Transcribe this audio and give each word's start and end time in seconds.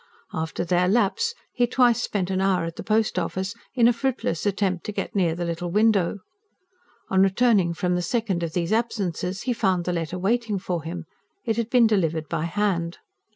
After 0.33 0.65
their 0.65 0.87
lapse, 0.87 1.35
he 1.53 1.67
twice 1.67 2.01
spent 2.01 2.31
an 2.31 2.41
hour 2.41 2.65
at 2.65 2.75
the 2.75 2.81
Post 2.83 3.19
Office, 3.19 3.53
in 3.75 3.87
a 3.87 3.93
fruitless 3.93 4.47
attempt 4.47 4.83
to 4.87 4.91
get 4.91 5.15
near 5.15 5.35
the 5.35 5.45
little 5.45 5.69
window. 5.69 6.21
On 7.09 7.21
returning 7.21 7.75
from 7.75 7.93
the 7.93 8.01
second 8.01 8.41
of 8.41 8.53
these 8.53 8.73
absences, 8.73 9.43
he 9.43 9.53
found 9.53 9.85
the 9.85 9.93
letter 9.93 10.17
waiting 10.17 10.57
for 10.57 10.81
him; 10.81 11.05
it 11.45 11.55
had 11.55 11.69
been 11.69 11.85
delivered 11.85 12.27
by 12.27 12.45
hand. 12.45 12.97